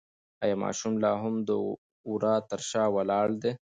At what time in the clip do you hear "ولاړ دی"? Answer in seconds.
2.95-3.51